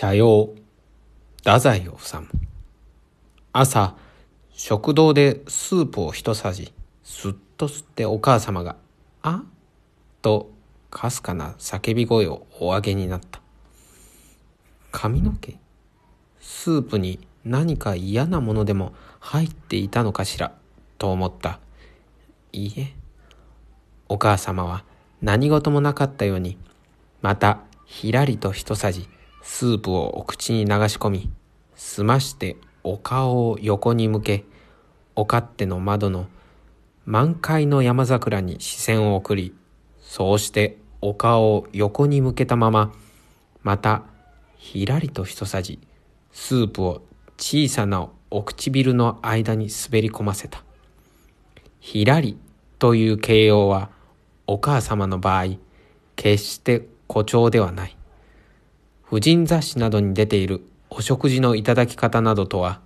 [0.00, 0.54] 社用
[1.38, 1.90] 太宰治。
[3.52, 3.96] 朝
[4.52, 8.76] 食堂でスープを一さじすっと吸ってお母様が
[9.22, 9.42] 「あ？
[10.22, 10.52] と
[10.88, 13.40] かすかな叫び声をお上げになった。
[14.92, 15.58] 髪の毛
[16.40, 20.52] スープに何か嫌なものでも入っていたのかしら
[20.98, 21.58] と思った。
[22.52, 22.94] いいえ。
[24.08, 24.84] お母様は
[25.22, 26.56] 何事もなかったように
[27.20, 29.08] またひらりと一さじ
[29.50, 31.30] スープをお口に流し込み
[31.74, 34.44] 済ましてお顔を横に向け
[35.16, 36.28] お勝手の窓の
[37.06, 39.54] 満開の山桜に視線を送り
[40.00, 42.92] そうしてお顔を横に向けたまま
[43.62, 44.04] また
[44.58, 45.80] ひらりと一さじ
[46.30, 47.02] スープを
[47.36, 50.62] 小さなお唇の間に滑り込ませた。
[51.80, 52.36] ひらり
[52.78, 53.90] という形容は
[54.46, 55.56] お母様の場合
[56.16, 57.97] 決して誇張ではない。
[59.10, 62.78] 婦人雑誌などに出ているお食事のいただき方などとは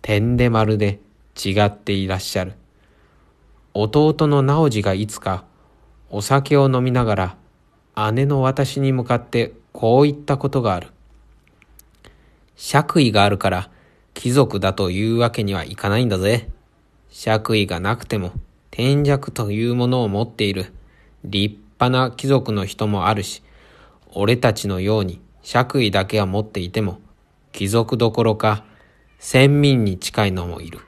[0.00, 1.00] 点でまるで
[1.36, 2.54] 違っていらっしゃる。
[3.74, 5.44] 弟の直次がいつか
[6.08, 7.36] お酒を飲みなが
[7.94, 10.88] ら姉の私に向かってこう言ったことがある。
[12.56, 13.68] 爵位があるから
[14.14, 16.48] 貴族だというわけにはいかないんだぜ。
[17.10, 18.32] 爵位がなくても
[18.70, 20.72] 天弱というものを持っている
[21.24, 23.42] 立派な貴族の人もあるし、
[24.14, 26.98] 俺たちのように爵位だけは持っていても、
[27.52, 28.64] 貴族どころか、
[29.20, 30.80] 先民に近いのもいる。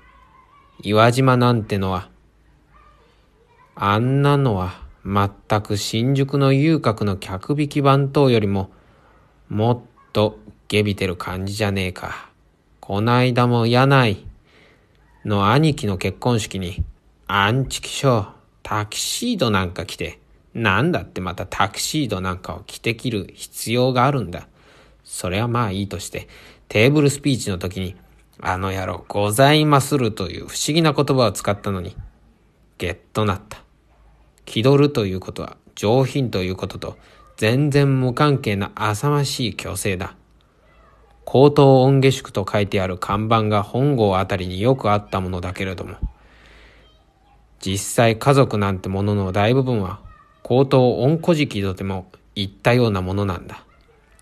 [0.83, 2.09] 岩島なんてのは、
[3.77, 8.70] あんなのは全く新宿の遊郭の客引き番頭よりも、
[9.48, 9.81] もっ
[10.12, 12.29] とげびてる感じじゃねえか。
[12.81, 14.27] こないだも柳
[15.25, 16.84] の兄貴の結婚式に、
[17.29, 18.29] アンチキショー、
[18.64, 20.19] タキシードなんか着て、
[20.55, 24.49] なんだってまたタキシードなんかを着てきる必要があるんだ。
[25.05, 26.29] それはまあいいとして、
[26.69, 27.97] テーブルスピーチの時に、
[28.41, 31.97] あの野郎、ございまするという不思議な言葉を使ったのに、
[32.79, 33.63] ゲッとなった。
[34.45, 36.97] 気取るということは上品ということと
[37.37, 40.17] 全然無関係な浅ましい虚勢だ。
[41.27, 45.97] 高等音下宿と書いてある看板が本郷あたりによくあったものだけれども、
[47.61, 50.01] 実際家族なんてものの大部分は
[50.48, 53.67] 高等恩古事記とでも言ったようなものなんだ。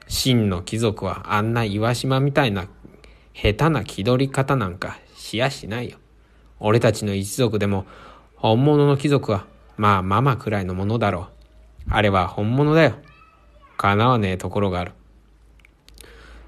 [0.08, 2.66] 真の貴族はあんな岩島みたいな
[3.32, 5.98] 下手な気取り方なんかしやしないよ。
[6.58, 7.86] 俺たちの一族でも
[8.34, 11.28] 本物の貴族はまあママくらいのものだろ
[11.86, 11.92] う。
[11.92, 12.96] あれは本物だよ。
[13.76, 14.94] 叶わねえところがある。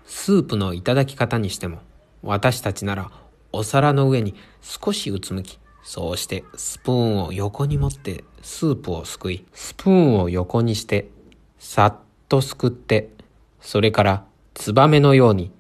[0.07, 1.79] スープのいただき方にしても
[2.23, 3.13] 私たちなら
[3.53, 11.09] お皿の上に少しうつむきそうしてスプーンを横に持ってスープをすくい、スプーンを横にして、
[11.59, 11.97] さっ
[12.29, 13.11] とすくって、
[13.61, 14.25] それから
[14.55, 15.51] ツバメのように、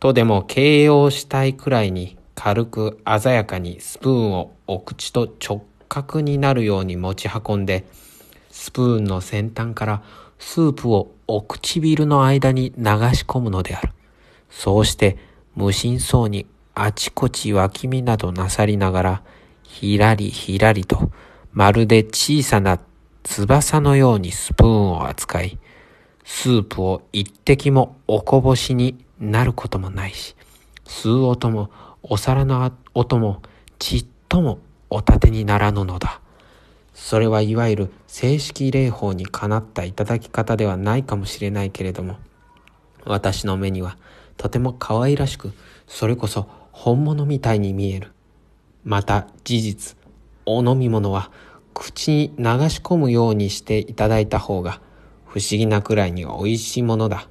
[0.00, 7.84] とでも形容したいくらいに軽く鮮やかにスプーンをお口と直角になるように持ち運んで、
[8.50, 10.02] スプーンの先端から
[10.38, 12.84] スープをお唇の間に流
[13.14, 13.92] し込むのである。
[14.50, 15.18] そうして
[15.56, 19.22] 無心そうにあちこち脇見などなさりながら、
[19.68, 21.12] ひらりひらりと、
[21.52, 22.80] まるで小さな
[23.22, 25.58] 翼のようにスプーンを扱い、
[26.24, 30.34] スープを一滴もおこぼしになることもないし、
[30.84, 31.70] 吸う音も
[32.02, 33.42] お皿の音も
[33.78, 34.58] ちっとも
[34.88, 36.22] お立てにならぬのだ。
[36.94, 42.16] それはいわゆる正式礼法にかなったいただき方ではないかもしれないけれども、
[43.04, 43.98] 私の目には
[44.38, 45.52] とても可愛らしく、
[45.86, 48.12] それこそ本物みたいに見える。
[48.88, 49.96] また事実、
[50.46, 51.30] お飲み物は
[51.74, 54.80] 口に流し込むようにしていただいた方が
[55.26, 57.28] 不思議なくらいに美味しいものだ。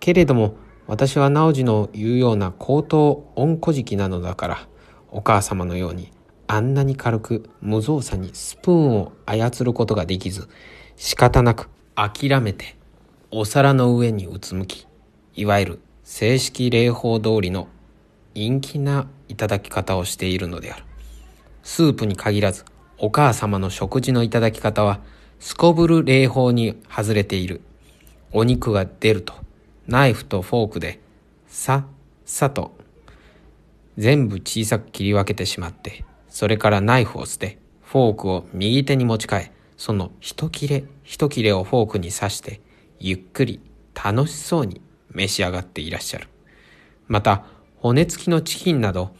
[0.00, 0.56] けれども
[0.88, 4.68] 私は直次の言うような高等温古敷なのだから
[5.12, 6.10] お母様のように
[6.48, 10.48] あんなに軽く無造作にスプーンを操ることができず
[10.96, 12.76] 仕方なく諦めて
[13.30, 14.88] お皿の上にうつむき
[15.36, 17.68] いわゆる正式礼法通りの
[18.36, 20.84] 陰気ないただき方をしているのである。
[21.62, 22.64] スープに限らず、
[22.98, 25.00] お母様の食事のいただき方は、
[25.40, 27.62] すこぶる礼法に外れている。
[28.32, 29.32] お肉が出ると、
[29.86, 31.00] ナイフとフォークで、
[31.48, 31.86] さ、
[32.26, 32.76] さと、
[33.96, 42.60] 全部小さく切り分けてしまって、それからナイフを捨て、フォークを右手に持ち替え、その一切れ一切れをフォークに刺して、
[42.98, 43.60] ゆっくり
[43.94, 46.28] 楽しそうに召し上がっていらっしゃる。
[47.08, 47.46] また、
[47.80, 49.14] 骨付きのチキンなど、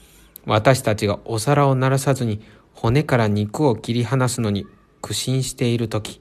[0.44, 2.40] 私たちがお皿を鳴らさずに
[2.72, 4.66] 骨から肉を切り離すのに
[5.00, 6.20] 苦心している時、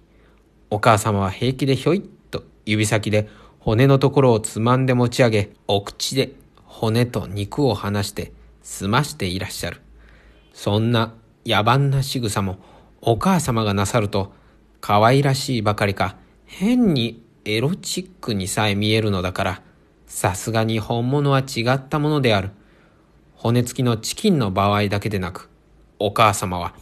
[0.69, 2.01] お母様は平気でひょいっ
[2.31, 3.29] と指先で
[3.59, 6.33] 骨のところをつまんで持ち上げ、お口で
[6.63, 8.31] 骨と肉を離して
[8.63, 9.81] 済ましていらっしゃる。
[10.53, 11.13] そんな
[11.45, 12.57] 野蛮な仕草も
[13.01, 14.33] お母様がなさると
[14.81, 16.15] 可愛らしいばかりか
[16.45, 19.61] 変にエロチックにさえ見えるのだから
[20.15, 22.51] さすがに本物は違ったものである。
[23.35, 25.49] 骨付きのチキンの場合だけでなく
[25.99, 26.73] お母様は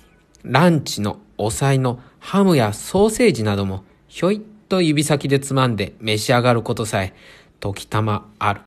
[0.43, 7.15] ランチのお菜のハムやソーセージなどもひょいっと指先でつまんで召し上がることさえ
[7.59, 8.61] 時たまある。